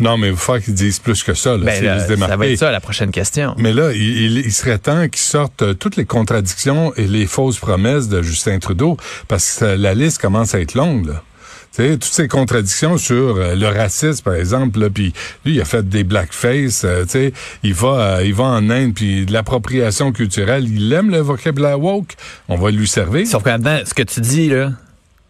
Non, 0.00 0.16
mais 0.16 0.28
il 0.28 0.36
faut 0.36 0.52
faire 0.54 0.62
qu'ils 0.64 0.74
disent 0.74 0.98
plus 0.98 1.22
que 1.22 1.34
ça. 1.34 1.50
Là, 1.56 1.64
Ben, 1.64 1.84
là, 1.84 2.06
se 2.06 2.16
ça 2.16 2.36
va 2.36 2.46
être 2.46 2.58
ça 2.58 2.70
la 2.70 2.80
prochaine 2.80 3.10
question. 3.10 3.54
Mais 3.58 3.72
là, 3.72 3.92
il, 3.92 4.00
il- 4.02 4.38
il 4.38 4.52
serait 4.52 4.78
temps 4.78 5.08
qu'ils 5.08 5.20
sortent 5.20 5.62
euh, 5.62 5.74
toutes 5.74 5.96
les 5.96 6.04
contradictions 6.04 6.92
et 6.96 7.06
les 7.06 7.26
fausses 7.26 7.58
promesses 7.58 8.08
de 8.08 8.22
Justin 8.22 8.58
Trudeau, 8.58 8.96
parce 9.28 9.58
que 9.58 9.64
la 9.64 9.94
liste 9.94 10.20
commence 10.20 10.54
à 10.54 10.60
être 10.60 10.74
longue. 10.74 11.06
Là. 11.06 11.22
Toutes 11.74 12.04
ces 12.04 12.28
contradictions 12.28 12.98
sur 12.98 13.36
euh, 13.38 13.54
le 13.54 13.66
racisme, 13.66 14.22
par 14.22 14.34
exemple, 14.34 14.90
puis 14.90 15.14
lui, 15.46 15.54
il 15.54 15.60
a 15.60 15.64
fait 15.64 15.88
des 15.88 16.04
blackface, 16.04 16.82
euh, 16.84 17.04
il 17.62 17.72
va, 17.72 17.88
euh, 18.18 18.22
il 18.26 18.34
va 18.34 18.44
en 18.44 18.68
Inde, 18.68 18.92
puis 18.94 19.24
de 19.24 19.32
l'appropriation 19.32 20.12
culturelle, 20.12 20.66
il 20.68 20.92
aime 20.92 21.10
le 21.10 21.20
vocabulaire 21.20 21.80
woke, 21.80 22.12
on 22.50 22.56
va 22.56 22.70
lui 22.70 22.86
servir. 22.86 23.26
Sauf 23.26 23.42
qu'en 23.42 23.56
ce 23.86 23.94
que 23.94 24.02
tu 24.02 24.20
dis 24.20 24.50
là, 24.50 24.72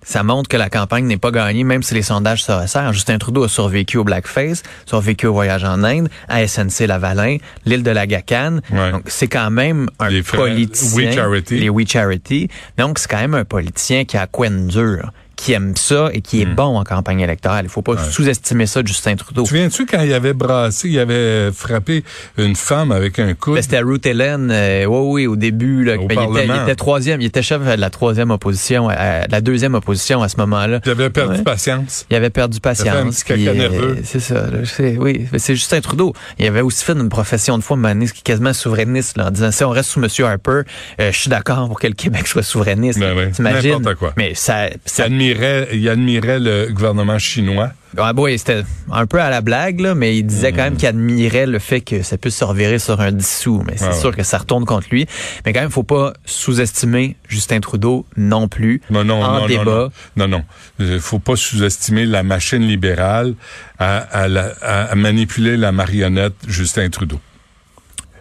ça 0.02 0.22
montre 0.22 0.48
que 0.48 0.56
la 0.56 0.70
campagne 0.70 1.06
n'est 1.06 1.16
pas 1.16 1.30
gagnée, 1.30 1.64
même 1.64 1.82
si 1.82 1.94
les 1.94 2.02
sondages 2.02 2.44
se 2.44 2.52
resserrent. 2.52 2.92
Justin 2.92 3.18
Trudeau 3.18 3.44
a 3.44 3.48
survécu 3.48 3.98
au 3.98 4.04
blackface, 4.04 4.62
survécu 4.86 5.26
au 5.26 5.32
voyage 5.32 5.64
en 5.64 5.82
Inde, 5.82 6.08
à 6.28 6.46
SNC 6.46 6.86
Lavalin, 6.86 7.38
l'île 7.64 7.82
de 7.82 7.90
la 7.90 8.06
Gacane. 8.06 8.60
Ouais. 8.70 8.92
Donc 8.92 9.04
c'est 9.06 9.28
quand 9.28 9.50
même 9.50 9.88
un 9.98 10.08
Les 10.08 10.22
politicien. 10.22 11.06
We 11.06 11.14
Charity. 11.14 11.58
Les 11.58 11.68
We 11.70 11.88
Charity. 11.88 12.48
Donc 12.78 12.98
c'est 12.98 13.10
quand 13.10 13.20
même 13.20 13.34
un 13.34 13.44
politicien 13.44 14.04
qui 14.04 14.16
a 14.16 14.26
quoi 14.26 14.48
dur, 14.50 15.12
qui 15.42 15.52
aime 15.54 15.74
ça 15.76 16.08
et 16.12 16.20
qui 16.20 16.40
est 16.42 16.46
Hmm. 16.46 16.54
bon 16.54 16.78
en 16.78 16.84
campagne 16.84 17.20
électorale. 17.20 17.64
Il 17.64 17.68
faut 17.70 17.82
pas 17.82 17.96
sous-estimer 17.98 18.66
ça 18.66 18.80
Justin 18.84 19.16
Trudeau. 19.16 19.42
Tu 19.42 19.48
souviens-tu 19.48 19.86
quand 19.86 20.02
il 20.02 20.12
avait 20.12 20.34
brassé, 20.34 20.88
il 20.88 20.98
avait 20.98 21.50
frappé 21.52 22.04
une 22.38 22.54
femme 22.54 22.92
avec 22.92 23.18
un 23.18 23.34
coude? 23.34 23.54
Ben, 23.54 23.62
C'était 23.62 23.80
Ruth 23.80 24.06
Helen, 24.06 24.50
euh, 24.52 24.84
oui, 24.84 24.98
oui, 25.22 25.26
au 25.26 25.36
début. 25.36 25.84
Là, 25.84 25.96
Au 25.98 26.06
Ben, 26.06 26.16
il, 26.30 26.36
était, 26.38 26.70
il 26.70 26.76
troisième, 26.76 27.20
il 27.20 27.26
était 27.26 27.42
chef 27.42 27.62
de 27.64 27.72
la 27.80 27.90
troisième 27.90 28.30
opposition, 28.30 28.88
à- 28.88 29.26
la 29.26 29.40
deuxième 29.40 29.74
opposition 29.74 30.22
à 30.22 30.28
ce 30.28 30.36
moment-là. 30.38 30.80
J'avais 30.84 31.10
perdu 31.10 31.38
Ouais. 31.38 31.42
patience. 31.42 32.06
Il 32.10 32.16
avait 32.16 32.30
perdu 32.30 32.60
patience. 32.60 33.24
euh, 33.48 33.54
nerveux. 33.54 33.98
c'est 34.04 34.20
ça. 34.20 34.34
là, 34.46 34.58
oui, 34.98 35.26
mais 35.32 35.38
c'est 35.38 35.54
Justin 35.54 35.80
Trudeau. 35.80 36.12
Il 36.38 36.46
avait 36.46 36.60
aussi 36.60 36.84
fait 36.84 36.92
une 36.92 37.08
profession 37.08 37.58
de 37.58 37.62
foi, 37.62 37.76
une 37.76 37.82
qui 38.12 38.20
est 38.20 38.22
quasiment 38.22 38.52
souverainiste, 38.52 39.16
là, 39.16 39.26
en 39.26 39.30
disant 39.30 39.50
si 39.50 39.64
on 39.64 39.70
reste 39.70 39.90
sous 39.90 40.00
M. 40.02 40.08
Harper, 40.26 40.62
euh, 41.00 41.10
je 41.12 41.18
suis 41.18 41.30
d'accord 41.30 41.66
pour 41.68 41.80
que 41.80 41.86
le 41.86 41.94
Québec 41.94 42.26
soit 42.26 42.42
souverainiste. 42.42 42.98
Ben 43.00 43.30
T'imagines? 43.32 43.82
Mais 44.16 44.34
ça, 44.34 44.68
Il 44.68 44.76
ça 44.84 45.08
admirait, 45.32 45.68
il 45.72 45.88
admirait 45.88 46.38
le 46.40 46.68
gouvernement 46.70 47.18
chinois. 47.18 47.70
ah, 47.98 48.12
bon, 48.12 48.26
c'était 48.36 48.62
un 48.90 49.06
peu 49.06 49.20
à 49.20 49.30
la 49.30 49.40
blague, 49.40 49.80
là, 49.80 49.94
mais 49.94 50.16
il 50.16 50.22
disait 50.24 50.52
quand 50.52 50.62
même 50.62 50.76
qu'il 50.76 50.88
admirait 50.88 51.46
le 51.46 51.58
fait 51.58 51.80
que 51.80 52.02
ça 52.02 52.16
puisse 52.18 52.36
se 52.36 52.44
revirer 52.44 52.78
sur 52.78 53.00
un 53.00 53.12
dissous. 53.12 53.62
Mais 53.66 53.74
c'est 53.76 53.86
Ah 53.86 53.92
sûr 53.92 54.10
ouais. 54.10 54.16
que 54.16 54.22
ça 54.22 54.38
retourne 54.38 54.64
contre 54.64 54.88
lui. 54.90 55.06
Mais 55.44 55.52
quand 55.52 55.60
même, 55.60 55.70
faut 55.70 55.82
pas 55.82 56.12
sous-estimer 56.24 57.16
Justin 57.28 57.60
Trudeau 57.60 58.06
non 58.16 58.48
plus. 58.48 58.80
Non, 58.90 59.04
non, 59.04 59.22
en 59.22 59.40
non, 59.40 59.46
débat. 59.46 59.88
non, 60.16 60.28
non, 60.28 60.28
non. 60.28 60.44
Il 60.78 61.00
faut 61.00 61.18
pas 61.18 61.36
sous-estimer 61.36 62.06
la 62.06 62.22
machine 62.22 62.62
libérale 62.62 63.34
à, 63.78 63.98
à 63.98 64.28
la- 64.28 64.52
à- 64.62 64.84
à 64.84 64.94
manipuler 64.94 65.56
la 65.56 65.72
marionnette 65.72 66.34
Justin 66.46 66.88
Trudeau. 66.90 67.20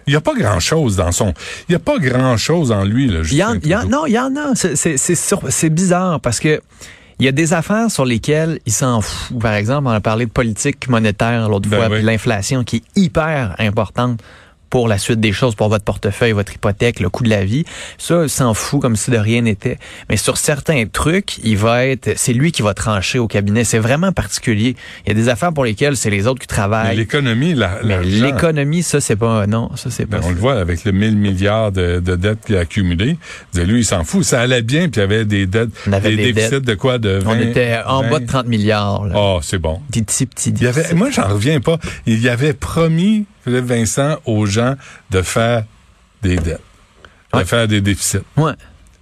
Il 0.07 0.11
n'y 0.11 0.17
a 0.17 0.21
pas 0.21 0.33
grand-chose 0.33 0.95
dans 0.95 1.11
son... 1.11 1.27
Il 1.69 1.73
n'y 1.73 1.75
a 1.75 1.79
pas 1.79 1.99
grand-chose 1.99 2.71
en 2.71 2.83
lui, 2.83 3.07
là, 3.07 3.19
Il 3.23 3.37
y 3.37 3.43
en, 3.43 3.53
Justin 3.53 3.69
y 3.69 3.75
en- 3.75 3.79
Trudeau. 3.81 3.95
non, 3.97 4.05
il 4.07 4.11
y 4.13 4.19
en 4.19 4.35
a. 4.35 4.55
C'est 4.55 5.69
bizarre 5.69 6.19
parce 6.19 6.39
que 6.39 6.59
il 7.21 7.25
y 7.25 7.27
a 7.27 7.31
des 7.31 7.53
affaires 7.53 7.91
sur 7.91 8.03
lesquelles 8.03 8.59
il 8.65 8.71
s'en 8.71 8.99
fout. 8.99 9.37
Par 9.37 9.53
exemple, 9.53 9.87
on 9.87 9.91
a 9.91 10.01
parlé 10.01 10.25
de 10.25 10.31
politique 10.31 10.89
monétaire 10.89 11.49
l'autre 11.49 11.69
Ben 11.69 11.77
fois, 11.77 11.87
oui. 11.87 11.97
puis 11.97 12.03
l'inflation 12.03 12.63
qui 12.63 12.77
est 12.77 12.99
hyper 12.99 13.55
importante 13.59 14.23
pour 14.71 14.87
la 14.87 14.97
suite 14.97 15.19
des 15.19 15.31
choses, 15.33 15.53
pour 15.53 15.69
votre 15.69 15.83
portefeuille, 15.85 16.31
votre 16.31 16.55
hypothèque, 16.55 16.99
le 16.99 17.09
coût 17.09 17.23
de 17.23 17.29
la 17.29 17.45
vie. 17.45 17.65
Ça, 17.99 18.23
il 18.23 18.29
s'en 18.29 18.55
fout 18.55 18.81
comme 18.81 18.95
si 18.95 19.11
de 19.11 19.17
rien 19.17 19.41
n'était. 19.41 19.77
Mais 20.09 20.17
sur 20.17 20.37
certains 20.37 20.85
trucs, 20.87 21.37
il 21.43 21.57
va 21.57 21.85
être, 21.85 22.13
c'est 22.15 22.33
lui 22.33 22.51
qui 22.51 22.63
va 22.63 22.73
trancher 22.73 23.19
au 23.19 23.27
cabinet. 23.27 23.63
C'est 23.65 23.77
vraiment 23.79 24.11
particulier. 24.11 24.75
Il 25.05 25.09
y 25.09 25.11
a 25.11 25.13
des 25.13 25.29
affaires 25.29 25.53
pour 25.53 25.65
lesquelles 25.65 25.95
c'est 25.97 26.09
les 26.09 26.25
autres 26.25 26.39
qui 26.39 26.47
travaillent. 26.47 26.95
l'économie, 26.97 27.53
la, 27.53 27.79
l'économie, 28.01 28.81
ça, 28.83 29.01
c'est 29.01 29.15
pas, 29.15 29.45
non, 29.47 29.69
ça, 29.75 29.89
c'est 29.91 30.05
pas 30.05 30.17
ben, 30.17 30.23
on 30.23 30.27
ça. 30.29 30.33
le 30.33 30.39
voit 30.39 30.59
avec 30.59 30.83
le 30.85 30.91
1000 30.91 31.17
milliards 31.17 31.71
de, 31.71 31.99
de 31.99 32.15
dettes 32.15 32.45
qu'il 32.45 32.55
a 32.55 32.61
accumulées. 32.61 33.17
Il 33.17 33.53
disait, 33.53 33.65
lui, 33.65 33.79
il 33.81 33.85
s'en 33.85 34.03
fout. 34.03 34.23
Ça 34.23 34.41
allait 34.41 34.61
bien, 34.61 34.89
puis 34.89 34.99
il 34.99 35.01
y 35.01 35.03
avait 35.03 35.25
des 35.25 35.45
dettes, 35.47 35.69
On 35.87 35.91
avait 35.93 36.11
des, 36.11 36.15
des 36.17 36.33
déficits 36.33 36.51
dettes. 36.51 36.63
de 36.65 36.75
quoi? 36.75 36.97
De 36.97 37.19
20, 37.19 37.29
On 37.29 37.39
était 37.41 37.77
en 37.85 38.03
20. 38.03 38.09
bas 38.09 38.19
de 38.19 38.25
30 38.25 38.47
milliards. 38.47 39.05
là. 39.05 39.15
Oh, 39.17 39.39
c'est 39.41 39.59
bon. 39.59 39.81
Des 39.89 40.01
petits, 40.01 40.25
petits 40.25 40.51
Il 40.51 40.63
y 40.63 40.67
avait, 40.67 40.93
moi, 40.93 41.09
j'en 41.09 41.27
reviens 41.27 41.59
pas. 41.59 41.77
Il 42.05 42.21
y 42.21 42.29
avait 42.29 42.53
promis, 42.53 43.25
Philippe 43.43 43.65
Vincent, 43.65 44.17
aux 44.25 44.45
gens 44.45 44.75
de 45.09 45.21
faire 45.21 45.63
des 46.21 46.35
dettes, 46.35 46.61
de 47.33 47.37
Ouais. 47.39 47.45
faire 47.45 47.67
des 47.67 47.81
déficits. 47.81 48.19
Ouais. 48.37 48.53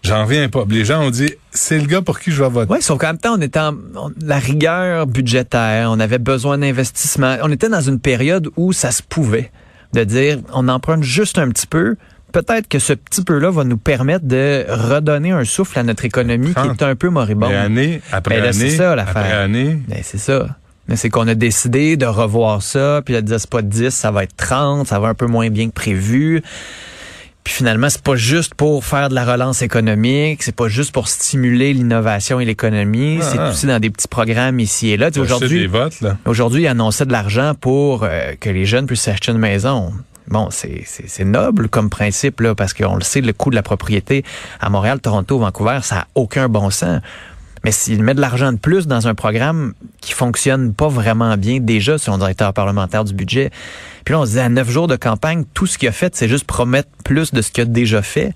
J'en 0.04 0.24
reviens 0.24 0.48
pas. 0.48 0.64
Les 0.70 0.86
gens 0.86 1.04
ont 1.04 1.10
dit, 1.10 1.34
c'est 1.52 1.78
le 1.78 1.86
gars 1.86 2.02
pour 2.02 2.20
qui 2.22 2.32
je 2.32 2.42
vais 2.42 2.50
voter. 2.50 2.72
Oui, 2.72 2.82
sauf 2.82 2.98
qu'en 3.00 3.08
même 3.08 3.18
temps, 3.18 3.36
on 3.38 3.42
était 3.42 3.60
en 3.60 3.74
on- 3.96 4.12
la 4.24 4.40
rigueur 4.40 5.08
budgétaire, 5.08 5.90
on 5.92 6.00
avait 6.00 6.20
besoin 6.20 6.58
d'investissement. 6.58 7.36
On 7.42 7.52
était 7.52 7.68
dans 7.68 7.82
une 7.82 8.00
période 8.00 8.48
où 8.56 8.72
ça 8.72 8.92
se 8.92 9.04
pouvait 9.04 9.52
de 9.94 10.04
dire 10.06 10.40
on 10.54 10.70
emprunte 10.70 11.04
juste 11.04 11.38
un 11.38 11.50
petit 11.50 11.68
peu. 11.68 11.98
Peut-être 12.32 12.68
que 12.70 12.80
ce 12.80 12.94
petit 12.94 13.24
peu-là 13.24 13.50
va 13.50 13.64
nous 13.66 13.78
permettre 13.78 14.24
de 14.26 14.64
redonner 14.70 15.32
un 15.32 15.44
souffle 15.44 15.78
à 15.80 15.84
notre 15.84 16.06
économie 16.06 16.54
qui 16.54 16.68
est 16.68 16.84
un 16.84 16.96
peu 16.96 17.10
moribonde. 17.10 17.50
Mais 17.50 17.56
année 17.58 18.02
après 18.12 18.36
Ben 18.36 18.44
là, 18.44 18.50
année, 18.52 18.70
c'est 18.70 18.78
ça, 18.78 18.92
après 18.94 19.06
l'affaire. 19.14 19.40
année, 19.40 19.82
Ben, 19.88 20.00
c'est 20.04 20.20
ça. 20.20 20.48
Mais 20.90 20.96
c'est 20.96 21.10
qu'on 21.10 21.28
a 21.28 21.36
décidé 21.36 21.98
de 21.98 22.08
revoir 22.08 22.64
ça, 22.64 23.02
puis 23.06 23.14
de 23.14 23.22
dire 23.22 23.40
c'est 23.40 23.50
pas 23.50 23.62
10, 23.62 23.92
ça 23.92 24.10
va 24.10 24.24
être 24.24 24.36
30, 24.36 24.88
ça 24.88 25.00
va 25.00 25.10
un 25.10 25.14
peu 25.14 25.28
moins 25.28 25.50
bien 25.50 25.68
que 25.68 25.74
prévu. 25.74 26.42
Puis 27.44 27.54
finalement, 27.54 27.90
c'est 27.90 28.02
pas 28.02 28.16
juste 28.16 28.56
pour 28.56 28.84
faire 28.84 29.10
de 29.10 29.16
la 29.16 29.24
relance 29.24 29.62
économique, 29.62 30.42
c'est 30.42 30.56
pas 30.56 30.68
juste 30.68 30.92
pour 30.92 31.08
stimuler 31.08 31.74
l'innovation 31.74 32.40
et 32.40 32.46
l'économie, 32.46 33.20
Ah, 33.22 33.26
c'est 33.32 33.38
ah. 33.40 33.50
aussi 33.50 33.68
dans 33.68 33.80
des 33.80 33.92
petits 33.92 34.08
programmes 34.08 34.60
ici 34.60 34.90
et 34.90 34.98
là. 34.98 35.10
Aujourd'hui, 35.16 35.70
là. 36.02 36.18
aujourd'hui, 36.26 36.64
il 36.64 36.68
annonçait 36.68 37.06
de 37.06 37.12
l'argent 37.12 37.54
pour 37.60 38.04
euh, 38.04 38.34
que 38.40 38.50
les 38.50 38.66
jeunes 38.66 38.88
puissent 38.88 39.08
acheter 39.08 39.32
une 39.32 39.38
maison. 39.38 39.94
Bon, 40.28 40.50
c'est 40.52 41.26
noble 41.26 41.70
comme 41.70 41.90
principe, 41.90 42.42
là, 42.42 42.54
parce 42.54 42.74
qu'on 42.74 42.96
le 42.96 43.02
sait, 43.02 43.22
le 43.22 43.34
coût 43.34 43.50
de 43.50 43.56
la 43.56 43.64
propriété 43.64 44.24
à 44.60 44.70
Montréal, 44.70 45.00
Toronto, 45.00 45.40
Vancouver, 45.40 45.80
ça 45.82 46.02
a 46.02 46.08
aucun 46.14 46.50
bon 46.50 46.70
sens. 46.70 47.02
Mais 47.64 47.72
s'il 47.72 48.04
met 48.04 48.14
de 48.14 48.22
l'argent 48.22 48.52
de 48.54 48.58
plus 48.58 48.88
dans 48.88 49.08
un 49.08 49.16
programme 49.16 49.74
qui 50.02 50.14
fonctionne 50.14 50.74
pas 50.74 50.88
vraiment 50.88 51.36
bien 51.38 51.60
déjà, 51.60 51.98
selon 51.98 52.18
le 52.18 52.22
directeur 52.22 52.54
parlementaire 52.54 53.04
du 53.04 53.14
budget, 53.14 53.52
puis 54.06 54.14
là, 54.14 54.22
on 54.22 54.26
se 54.26 54.32
dit 54.32 54.40
à 54.40 54.50
neuf 54.50 54.70
jours 54.70 54.88
de 54.88 54.96
campagne, 54.96 55.44
tout 55.54 55.68
ce 55.68 55.78
qu'il 55.78 55.88
a 55.88 55.92
fait, 55.92 56.16
c'est 56.16 56.28
juste 56.28 56.46
promettre 56.46 56.90
plus 57.04 57.34
de 57.34 57.42
ce 57.42 57.52
qu'il 57.52 57.64
a 57.64 57.66
déjà 57.66 58.02
fait. 58.02 58.34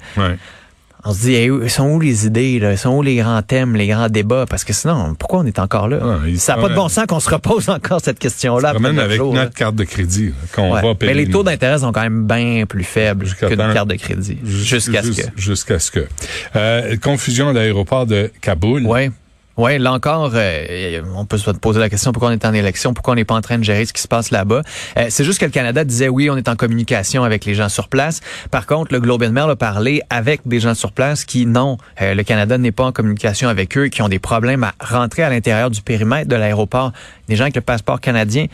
On 1.05 1.13
se 1.13 1.21
dit, 1.21 1.35
hey, 1.35 1.49
ils 1.63 1.69
sont 1.69 1.87
où 1.89 1.99
les 1.99 2.25
idées, 2.25 2.59
là? 2.59 2.71
Ils 2.71 2.77
sont 2.77 2.91
où 2.95 3.01
les 3.01 3.15
grands 3.17 3.41
thèmes, 3.41 3.75
les 3.75 3.87
grands 3.87 4.07
débats? 4.09 4.45
Parce 4.49 4.63
que 4.63 4.71
sinon, 4.73 5.15
pourquoi 5.15 5.39
on 5.39 5.45
est 5.45 5.59
encore 5.59 5.87
là? 5.87 5.99
Ah, 6.01 6.19
ça 6.37 6.55
n'a 6.55 6.61
pas 6.61 6.69
de 6.69 6.75
bon 6.75 6.87
sens 6.89 7.05
qu'on 7.07 7.19
se 7.19 7.29
repose 7.29 7.67
encore 7.69 7.99
cette 8.01 8.19
question-là. 8.19 8.73
Même 8.79 8.99
avec 8.99 9.17
jours, 9.17 9.33
notre 9.33 9.53
carte 9.53 9.75
de 9.75 9.83
crédit, 9.83 10.33
qu'on 10.55 10.73
Ouais. 10.73 10.81
va 10.81 10.95
payer. 10.95 11.13
Mais 11.13 11.21
les 11.25 11.29
taux 11.29 11.43
d'intérêt 11.43 11.79
sont 11.79 11.91
quand 11.91 12.01
même 12.01 12.25
bien 12.25 12.65
plus 12.67 12.83
faibles 12.83 13.27
qu'une 13.39 13.57
carte 13.73 13.89
de 13.89 13.95
crédit. 13.95 14.37
Jusqu'à 14.43 15.03
ce 15.03 15.11
que. 15.11 15.27
Jusqu'à 15.35 15.79
ce 15.79 15.91
que. 15.91 16.07
Euh, 16.55 16.95
confusion 16.97 17.49
à 17.49 17.53
l'aéroport 17.53 18.05
de 18.05 18.31
Kaboul. 18.41 18.83
Oui. 18.85 19.09
Oui, 19.55 19.77
là 19.77 19.93
encore, 19.93 20.31
euh, 20.33 21.03
on 21.15 21.25
peut 21.25 21.37
se 21.37 21.51
poser 21.51 21.79
la 21.79 21.87
question 21.87 22.11
pourquoi 22.11 22.29
on 22.29 22.31
est 22.31 22.43
en 22.43 22.53
élection, 22.53 22.95
pourquoi 22.95 23.13
on 23.13 23.15
n'est 23.15 23.23
pas 23.23 23.35
en 23.35 23.41
train 23.41 23.59
de 23.59 23.63
gérer 23.63 23.85
ce 23.85 23.93
qui 23.93 24.01
se 24.01 24.07
passe 24.07 24.31
là-bas. 24.31 24.63
Euh, 24.97 25.05
c'est 25.09 25.23
juste 25.23 25.39
que 25.39 25.45
le 25.45 25.51
Canada 25.51 25.83
disait 25.83 26.09
oui, 26.09 26.27
on 26.31 26.37
est 26.37 26.49
en 26.49 26.55
communication 26.55 27.23
avec 27.23 27.45
les 27.45 27.53
gens 27.53 27.69
sur 27.69 27.87
place. 27.87 28.21
Par 28.49 28.65
contre, 28.65 28.91
le 28.91 28.99
Globe 28.99 29.21
and 29.21 29.29
Mail 29.29 29.51
a 29.51 29.55
parlé 29.55 30.01
avec 30.09 30.41
des 30.45 30.59
gens 30.59 30.73
sur 30.73 30.91
place 30.91 31.23
qui, 31.23 31.45
non, 31.45 31.77
euh, 32.01 32.15
le 32.15 32.23
Canada 32.23 32.57
n'est 32.57 32.71
pas 32.71 32.85
en 32.85 32.91
communication 32.91 33.47
avec 33.47 33.77
eux, 33.77 33.89
qui 33.89 34.01
ont 34.01 34.09
des 34.09 34.17
problèmes 34.17 34.63
à 34.63 34.73
rentrer 34.79 35.21
à 35.21 35.29
l'intérieur 35.29 35.69
du 35.69 35.83
périmètre 35.83 36.27
de 36.27 36.35
l'aéroport. 36.35 36.91
Des 37.27 37.35
gens 37.35 37.43
avec 37.43 37.55
le 37.55 37.61
passeport 37.61 38.01
canadien 38.01 38.47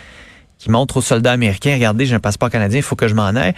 qui 0.60 0.70
montrent 0.70 0.98
aux 0.98 1.02
soldats 1.02 1.32
américains, 1.32 1.74
regardez, 1.74 2.06
j'ai 2.06 2.16
un 2.16 2.20
passeport 2.20 2.50
canadien, 2.50 2.80
il 2.80 2.84
faut 2.84 2.98
que 2.98 3.08
je 3.08 3.16
m'en 3.16 3.28
aille. 3.28 3.54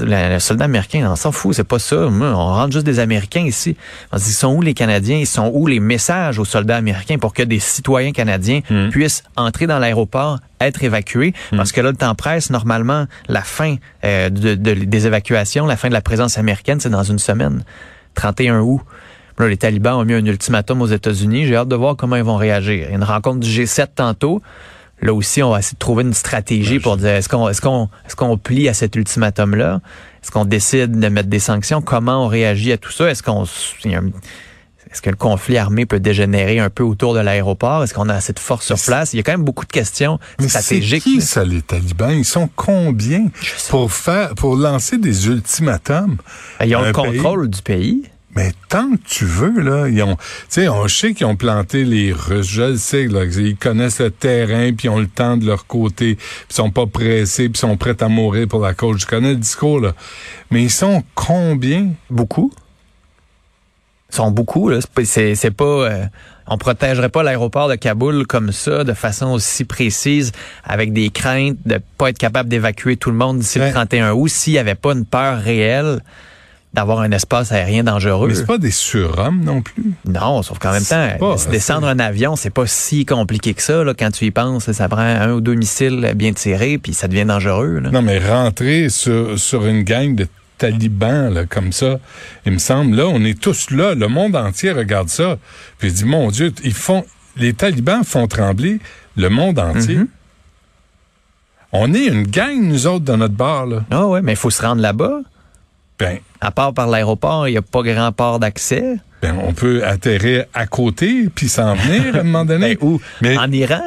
Le, 0.00 0.38
soldat 0.38 0.66
américain, 0.66 1.06
on 1.10 1.16
s'en 1.16 1.32
fout, 1.32 1.54
c'est 1.54 1.64
pas 1.64 1.78
ça. 1.78 1.96
On 1.96 2.34
rentre 2.54 2.72
juste 2.72 2.86
des 2.86 3.00
Américains 3.00 3.44
ici. 3.44 3.76
On 4.12 4.18
se 4.18 4.24
dit, 4.24 4.30
ils 4.30 4.34
sont 4.34 4.54
où 4.54 4.62
les 4.62 4.72
Canadiens? 4.74 5.16
Ils 5.18 5.26
sont 5.26 5.50
où 5.52 5.66
les 5.66 5.80
messages 5.80 6.38
aux 6.38 6.44
soldats 6.46 6.76
américains 6.76 7.18
pour 7.18 7.32
que 7.34 7.42
des 7.42 7.58
citoyens 7.58 8.12
canadiens 8.12 8.60
puissent 8.90 9.24
entrer 9.36 9.66
dans 9.66 9.78
l'aéroport, 9.78 10.38
être 10.60 10.82
évacués? 10.84 11.32
Parce 11.56 11.72
que 11.72 11.80
là, 11.82 11.90
le 11.90 11.96
temps 11.96 12.14
presse, 12.14 12.48
normalement, 12.50 13.06
la 13.28 13.42
fin 13.42 13.76
euh, 14.04 14.30
de- 14.30 14.54
de- 14.54 14.84
des 14.84 15.06
évacuations, 15.06 15.66
la 15.66 15.76
fin 15.76 15.88
de 15.88 15.94
la 15.94 16.00
présence 16.02 16.38
américaine, 16.38 16.80
c'est 16.80 16.90
dans 16.90 17.02
une 17.04 17.18
semaine. 17.18 17.62
31 18.14 18.60
août. 18.60 18.80
Là, 19.38 19.48
les 19.48 19.56
talibans 19.56 19.96
ont 19.98 20.04
mis 20.04 20.14
un 20.14 20.24
ultimatum 20.24 20.80
aux 20.80 20.86
États-Unis. 20.86 21.46
J'ai 21.46 21.56
hâte 21.56 21.68
de 21.68 21.74
voir 21.76 21.96
comment 21.96 22.16
ils 22.16 22.22
vont 22.22 22.36
réagir. 22.36 22.72
Il 22.74 22.90
y 22.90 22.92
a 22.92 22.96
une 22.96 23.02
rencontre 23.04 23.40
du 23.40 23.48
G7 23.50 23.88
tantôt. 23.96 24.40
Là 25.02 25.12
aussi, 25.12 25.42
on 25.42 25.50
va 25.50 25.58
essayer 25.58 25.74
de 25.74 25.78
trouver 25.78 26.02
une 26.04 26.14
stratégie 26.14 26.78
pour 26.78 26.96
dire 26.96 27.10
est-ce 27.10 27.28
qu'on 27.28 27.48
est-ce 27.48 27.60
qu'on 27.60 27.88
est-ce 28.06 28.16
qu'on 28.16 28.38
plie 28.38 28.68
à 28.68 28.74
cet 28.74 28.96
ultimatum-là? 28.96 29.80
Est-ce 30.22 30.30
qu'on 30.30 30.44
décide 30.46 30.98
de 30.98 31.08
mettre 31.08 31.28
des 31.28 31.40
sanctions? 31.40 31.82
Comment 31.82 32.24
on 32.24 32.28
réagit 32.28 32.72
à 32.72 32.78
tout 32.78 32.92
ça? 32.92 33.10
Est-ce 33.10 33.22
qu'on 33.22 33.44
est-ce 33.44 35.02
que 35.02 35.10
le 35.10 35.16
conflit 35.16 35.58
armé 35.58 35.86
peut 35.86 35.98
dégénérer 35.98 36.60
un 36.60 36.70
peu 36.70 36.84
autour 36.84 37.14
de 37.14 37.18
l'aéroport? 37.20 37.82
Est-ce 37.82 37.92
qu'on 37.92 38.08
a 38.08 38.14
assez 38.14 38.32
de 38.32 38.38
force 38.38 38.64
sur 38.66 38.78
place? 38.78 39.12
Il 39.12 39.16
y 39.16 39.20
a 39.20 39.22
quand 39.24 39.32
même 39.32 39.42
beaucoup 39.44 39.64
de 39.66 39.72
questions 39.72 40.20
Mais 40.38 40.44
c'est 40.48 40.60
stratégiques. 40.60 41.02
qui 41.02 41.16
là. 41.16 41.24
ça, 41.24 41.44
les 41.44 41.62
talibans? 41.62 42.12
Ils 42.16 42.24
sont 42.24 42.48
combien 42.54 43.26
pour 43.70 43.92
faire, 43.92 44.34
pour 44.36 44.54
lancer 44.54 44.96
des 44.98 45.26
ultimatums? 45.26 46.16
Ils 46.64 46.76
ont 46.76 46.82
le 46.82 46.92
pays? 46.92 47.16
contrôle 47.16 47.48
du 47.50 47.60
pays. 47.60 48.04
Mais 48.36 48.52
tant 48.68 48.90
que 48.90 49.02
tu 49.08 49.24
veux, 49.24 49.60
là, 49.60 49.88
ils 49.88 50.02
ont, 50.02 50.16
tu 50.16 50.22
sais, 50.48 50.68
on 50.68 50.88
sait 50.88 51.14
qu'ils 51.14 51.26
ont 51.26 51.36
planté 51.36 51.84
les 51.84 52.12
Russes, 52.12 52.48
je 52.48 52.62
le 52.62 52.76
sais, 52.76 53.06
là, 53.06 53.24
ils 53.24 53.56
connaissent 53.56 54.00
le 54.00 54.10
terrain, 54.10 54.72
puis 54.72 54.86
ils 54.86 54.90
ont 54.90 54.98
le 54.98 55.06
temps 55.06 55.36
de 55.36 55.46
leur 55.46 55.66
côté, 55.66 56.16
puis 56.16 56.26
ils 56.50 56.54
sont 56.54 56.70
pas 56.70 56.86
pressés, 56.86 57.44
puis 57.48 57.52
ils 57.54 57.58
sont 57.60 57.76
prêts 57.76 58.02
à 58.02 58.08
mourir 58.08 58.48
pour 58.48 58.60
la 58.60 58.74
cause. 58.74 59.00
Je 59.02 59.06
connais 59.06 59.30
le 59.30 59.36
discours, 59.36 59.78
là. 59.80 59.92
Mais 60.50 60.62
ils 60.64 60.70
sont 60.70 61.04
combien? 61.14 61.90
Beaucoup. 62.10 62.52
Ils 64.12 64.16
sont 64.16 64.30
beaucoup. 64.30 64.68
Là. 64.68 64.78
C'est 65.04 65.50
pas- 65.50 65.64
euh, 65.64 66.04
on 66.46 66.58
protégerait 66.58 67.08
pas 67.08 67.22
l'aéroport 67.22 67.68
de 67.68 67.74
Kaboul 67.74 68.26
comme 68.26 68.52
ça, 68.52 68.84
de 68.84 68.92
façon 68.94 69.30
aussi 69.32 69.64
précise, 69.64 70.32
avec 70.62 70.92
des 70.92 71.10
craintes 71.10 71.56
de 71.66 71.80
pas 71.98 72.10
être 72.10 72.18
capable 72.18 72.48
d'évacuer 72.48 72.96
tout 72.96 73.10
le 73.10 73.16
monde 73.16 73.38
d'ici 73.38 73.58
Ouais. 73.58 73.68
le 73.68 73.72
31 73.72 74.12
août, 74.12 74.28
s'il 74.28 74.52
y 74.52 74.58
avait 74.58 74.74
pas 74.74 74.92
une 74.92 75.06
peur 75.06 75.38
réelle 75.40 76.00
d'avoir 76.74 77.00
un 77.00 77.10
espace 77.12 77.52
aérien 77.52 77.84
dangereux. 77.84 78.28
Mais 78.28 78.34
c'est 78.34 78.46
pas 78.46 78.58
des 78.58 78.70
surhommes 78.70 79.42
non 79.44 79.62
plus. 79.62 79.94
Non, 80.06 80.42
sauf 80.42 80.58
qu'en 80.58 80.72
même 80.72 80.84
temps, 80.84 81.08
pas- 81.18 81.36
descendre 81.50 81.86
un 81.86 81.98
avion, 81.98 82.36
c'est 82.36 82.50
pas 82.50 82.66
si 82.66 83.06
compliqué 83.06 83.54
que 83.54 83.62
ça. 83.62 83.84
Là, 83.84 83.94
quand 83.94 84.10
tu 84.10 84.24
y 84.26 84.30
penses, 84.30 84.70
ça 84.72 84.88
prend 84.88 85.00
un 85.00 85.32
ou 85.32 85.40
deux 85.40 85.54
missiles 85.54 86.12
bien 86.16 86.32
tirés, 86.32 86.78
puis 86.78 86.92
ça 86.92 87.06
devient 87.08 87.24
dangereux. 87.24 87.78
Là. 87.78 87.90
Non, 87.90 88.02
mais 88.02 88.18
rentrer 88.18 88.88
sur, 88.88 89.38
sur 89.38 89.64
une 89.66 89.84
gang 89.84 90.14
de 90.14 90.26
talibans, 90.58 91.32
là, 91.32 91.46
comme 91.46 91.72
ça, 91.72 91.98
il 92.46 92.52
me 92.52 92.58
semble, 92.58 92.96
là, 92.96 93.06
on 93.06 93.22
est 93.24 93.38
tous 93.40 93.70
là, 93.70 93.94
le 93.94 94.08
monde 94.08 94.36
entier 94.36 94.72
regarde 94.72 95.08
ça, 95.08 95.38
puis 95.78 95.88
il 95.88 95.94
dit, 95.94 96.04
mon 96.04 96.30
Dieu, 96.30 96.52
ils 96.62 96.74
font, 96.74 97.04
les 97.36 97.52
talibans 97.54 98.04
font 98.04 98.26
trembler 98.26 98.78
le 99.16 99.28
monde 99.28 99.58
entier. 99.58 99.96
Mhm. 99.96 100.08
On 101.72 101.92
est 101.92 102.06
une 102.06 102.22
gang, 102.24 102.60
nous 102.62 102.86
autres, 102.86 103.04
dans 103.04 103.16
notre 103.16 103.34
bar, 103.34 103.66
là. 103.66 103.84
Ah 103.90 104.06
ouais, 104.06 104.22
mais 104.22 104.32
il 104.32 104.36
faut 104.36 104.50
se 104.50 104.62
rendre 104.62 104.80
là-bas. 104.80 105.20
Ben, 105.98 106.18
À 106.40 106.50
part 106.50 106.74
par 106.74 106.88
l'aéroport, 106.88 107.46
il 107.48 107.52
n'y 107.52 107.56
a 107.56 107.62
pas 107.62 107.82
grand 107.82 108.10
port 108.12 108.38
d'accès. 108.40 108.96
ben, 109.22 109.36
on 109.46 109.52
peut 109.52 109.84
atterrir 109.86 110.44
à 110.52 110.66
côté, 110.66 111.28
puis 111.34 111.48
s'en 111.48 111.74
venir 111.74 112.16
à 112.16 112.20
un 112.20 112.22
moment 112.24 112.44
donné. 112.44 112.76
Ben, 112.80 112.86
où? 112.88 113.00
Mais- 113.20 113.38
En 113.38 113.50
Iran? 113.52 113.82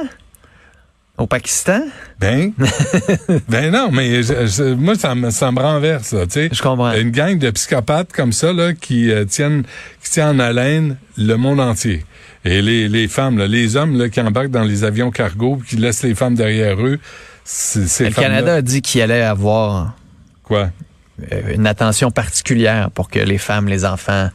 Au 1.18 1.26
Pakistan? 1.26 1.82
Ben, 2.20 2.52
ben 3.50 3.72
non, 3.72 3.90
mais 3.92 4.22
je- 4.22 4.46
je- 4.46 4.74
moi, 4.76 4.94
ça 4.96 5.16
me, 5.16 5.32
ça 5.32 5.52
me 5.52 5.60
renverse, 5.60 6.10
tu 6.12 6.30
sais. 6.30 6.50
Je 6.52 6.62
comprends. 6.62 6.94
Une 6.94 7.10
gang 7.10 7.38
de 7.40 7.50
psychopathes 7.50 8.14
comme 8.14 8.32
ça, 8.32 8.54
là, 8.54 8.74
qui 8.74 9.12
euh, 9.12 9.26
tiennent, 9.26 9.64
qui 10.04 10.12
tiennent 10.12 10.36
en 10.36 10.40
haleine 10.40 10.98
le 11.18 11.36
monde 11.36 11.60
entier. 11.60 12.06
Et 12.46 12.62
les, 12.62 12.88
les 12.88 13.08
femmes, 13.08 13.38
là, 13.40 13.48
les 13.48 13.76
hommes, 13.76 13.98
là, 13.98 14.10
qui 14.10 14.22
embarquent 14.22 14.52
dans 14.52 14.64
les 14.64 14.84
avions 14.84 15.10
cargo, 15.10 15.60
qui 15.68 15.76
laissent 15.78 16.04
les 16.04 16.14
femmes 16.14 16.36
derrière 16.36 16.80
eux, 16.86 17.00
c'est, 17.44 17.88
ces 17.88 18.06
Le 18.06 18.12
Canada 18.12 18.54
a 18.56 18.62
dit 18.62 18.82
qu'il 18.84 19.02
allait 19.02 19.24
avoir 19.24 19.96
Quoi? 20.44 20.70
Euh, 21.32 21.54
une 21.56 21.68
attention 21.68 22.12
particulière 22.12 22.90
pour 22.92 23.10
que 23.10 23.20
les 23.20 23.38
femmes, 23.38 23.68
les 23.68 23.86
enfants, 23.86 24.30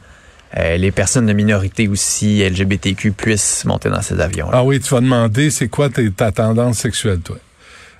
euh, 0.57 0.77
les 0.77 0.91
personnes 0.91 1.25
de 1.25 1.33
minorité 1.33 1.87
aussi, 1.87 2.43
LGBTQ, 2.47 3.11
puissent 3.11 3.65
monter 3.65 3.89
dans 3.89 4.01
ces 4.01 4.19
avions. 4.19 4.49
Ah 4.51 4.63
oui, 4.63 4.79
tu 4.79 4.89
vas 4.93 5.01
demander, 5.01 5.49
c'est 5.49 5.67
quoi 5.69 5.89
ta 5.89 6.31
tendance 6.31 6.77
sexuelle, 6.79 7.19
toi? 7.19 7.37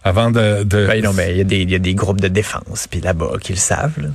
Avant 0.03 0.31
de... 0.31 0.63
de... 0.63 0.85
Ben 0.87 1.01
non, 1.03 1.13
ben, 1.13 1.31
il 1.31 1.37
y, 1.37 1.41
a 1.41 1.45
des- 1.45 1.61
il 1.61 1.71
y 1.71 1.75
a 1.75 1.79
des 1.79 1.95
groupes 1.95 2.19
de 2.21 2.27
défense, 2.27 2.87
puis 2.89 2.99
là-bas, 2.99 3.31
qui 3.41 3.53
le 3.53 3.57
savent. 3.59 3.99
là. 4.01 4.09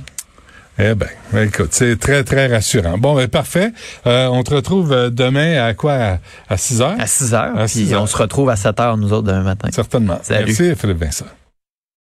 Eh 0.81 0.95
ben, 0.95 1.09
écoute, 1.35 1.69
c'est 1.71 1.99
très, 1.99 2.23
très 2.23 2.47
rassurant. 2.47 2.97
Bon, 2.97 3.13
ben 3.13 3.27
parfait. 3.27 3.73
Euh, 4.07 4.27
on 4.27 4.43
te 4.43 4.53
retrouve 4.53 5.09
demain 5.11 5.61
à 5.65 5.73
quoi? 5.73 5.93
À, 5.93 6.19
à 6.47 6.55
6 6.57 6.81
heures? 6.81 6.95
À 6.97 7.05
6 7.07 7.33
heures, 7.33 7.57
À 7.57 7.65
puis 7.65 7.69
6 7.87 7.93
heures. 7.93 8.03
on 8.03 8.05
se 8.07 8.15
retrouve 8.15 8.49
à 8.49 8.55
7 8.55 8.79
heures, 8.79 8.95
nous 8.97 9.11
autres, 9.11 9.27
demain 9.27 9.41
matin. 9.43 9.67
Certainement. 9.73 10.19
Salut. 10.23 10.45
Merci, 10.57 10.75
Philippe 10.79 10.99
Vincent. 11.03 11.25